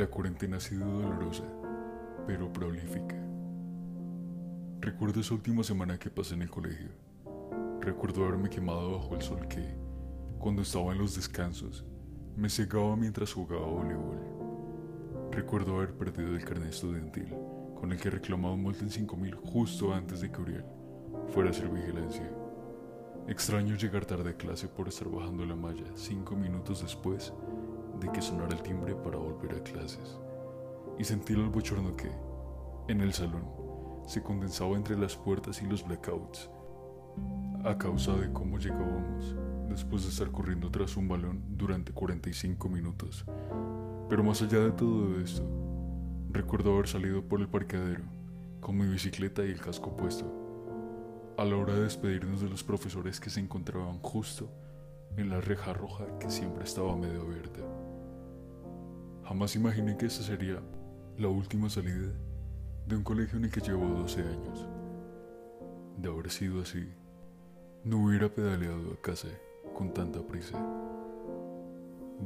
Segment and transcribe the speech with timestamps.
[0.00, 1.44] La cuarentena ha sido dolorosa,
[2.26, 3.22] pero prolífica.
[4.80, 6.88] Recuerdo esa última semana que pasé en el colegio.
[7.82, 9.76] Recuerdo haberme quemado bajo el sol que,
[10.38, 11.84] cuando estaba en los descansos,
[12.34, 14.16] me cegaba mientras jugaba voleibol.
[15.32, 17.34] Recuerdo haber perdido el carnet estudiantil,
[17.78, 20.64] con el que reclamaba un multa en 5000 justo antes de que Uriel
[21.28, 22.32] fuera a hacer vigilancia.
[23.28, 27.34] Extraño llegar tarde a clase por estar bajando la malla cinco minutos después
[28.00, 30.18] de que sonara el timbre para volver a clases
[30.98, 32.10] y sentir el bochorno que,
[32.88, 33.44] en el salón,
[34.06, 36.50] se condensaba entre las puertas y los blackouts
[37.64, 39.36] a causa de cómo llegábamos
[39.68, 43.24] después de estar corriendo tras un balón durante 45 minutos.
[44.08, 45.46] Pero más allá de todo esto,
[46.30, 48.04] recuerdo haber salido por el parqueadero
[48.60, 50.26] con mi bicicleta y el casco puesto,
[51.38, 54.50] a la hora de despedirnos de los profesores que se encontraban justo
[55.16, 57.60] en la reja roja que siempre estaba medio abierta.
[59.30, 60.60] Jamás imaginé que esa sería
[61.16, 62.10] la última salida
[62.84, 64.66] de un colegio en el que llevo 12 años.
[65.98, 66.88] De haber sido así,
[67.84, 69.28] no hubiera pedaleado a casa
[69.72, 70.58] con tanta prisa.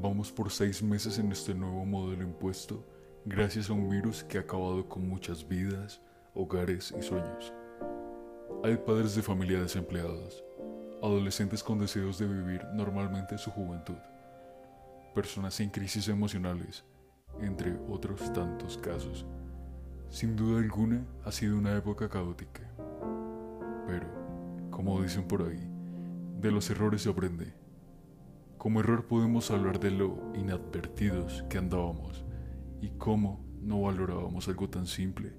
[0.00, 2.86] Vamos por seis meses en este nuevo modelo impuesto
[3.24, 6.00] gracias a un virus que ha acabado con muchas vidas,
[6.36, 7.52] hogares y sueños.
[8.62, 10.44] Hay padres de familia desempleados,
[11.02, 13.98] adolescentes con deseos de vivir normalmente su juventud,
[15.16, 16.84] personas sin crisis emocionales,
[17.40, 19.26] entre otros tantos casos.
[20.10, 22.62] Sin duda alguna ha sido una época caótica.
[23.86, 24.06] Pero,
[24.70, 25.70] como dicen por ahí,
[26.40, 27.54] de los errores se aprende.
[28.58, 32.24] Como error podemos hablar de lo inadvertidos que andábamos
[32.80, 35.32] y cómo no valorábamos algo tan simple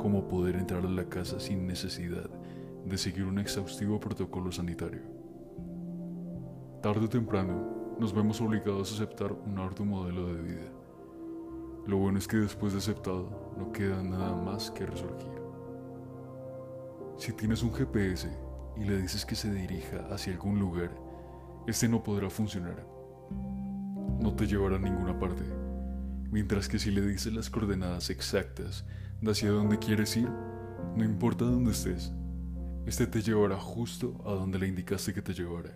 [0.00, 2.28] como poder entrar a la casa sin necesidad
[2.84, 5.02] de seguir un exhaustivo protocolo sanitario.
[6.82, 10.77] Tarde o temprano nos vemos obligados a aceptar un arduo modelo de vida
[11.88, 15.40] lo bueno es que después de aceptado no queda nada más que resurgir.
[17.16, 18.28] Si tienes un GPS
[18.76, 20.90] y le dices que se dirija hacia algún lugar,
[21.66, 22.86] este no podrá funcionar.
[24.20, 25.42] No te llevará a ninguna parte.
[26.30, 28.84] Mientras que si le dices las coordenadas exactas
[29.22, 30.28] de hacia dónde quieres ir,
[30.94, 32.12] no importa dónde estés,
[32.84, 35.72] este te llevará justo a donde le indicaste que te llevara.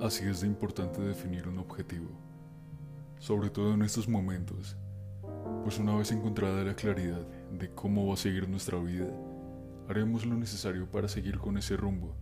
[0.00, 2.08] Así es de importante definir un objetivo,
[3.18, 4.74] sobre todo en estos momentos
[5.66, 9.08] pues una vez encontrada la claridad de cómo va a seguir nuestra vida,
[9.88, 12.14] haremos lo necesario para seguir con ese rumbo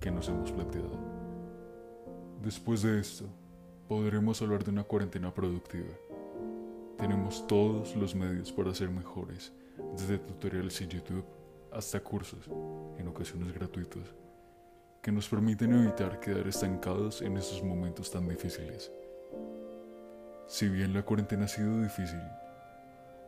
[0.00, 0.98] que nos hemos planteado.
[2.42, 3.26] Después de esto,
[3.86, 5.86] podremos hablar de una cuarentena productiva.
[6.98, 9.52] Tenemos todos los medios para ser mejores,
[9.96, 11.24] desde tutoriales en YouTube
[11.70, 12.50] hasta cursos,
[12.98, 14.02] en ocasiones gratuitos,
[15.00, 18.90] que nos permiten evitar quedar estancados en estos momentos tan difíciles.
[20.48, 22.18] Si bien la cuarentena ha sido difícil,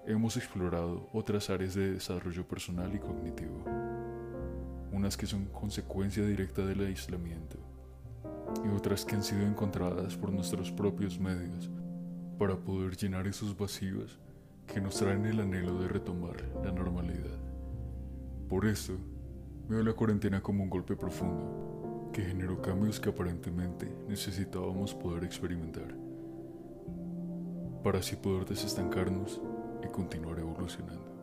[0.07, 3.65] hemos explorado otras áreas de desarrollo personal y cognitivo,
[4.91, 7.59] unas que son consecuencia directa del aislamiento
[8.65, 11.71] y otras que han sido encontradas por nuestros propios medios
[12.39, 14.19] para poder llenar esos vacíos
[14.67, 17.39] que nos traen el anhelo de retomar la normalidad.
[18.49, 18.95] Por eso,
[19.69, 25.95] veo la cuarentena como un golpe profundo que generó cambios que aparentemente necesitábamos poder experimentar,
[27.83, 29.41] para así poder desestancarnos
[29.85, 31.22] y continuar evolucionando.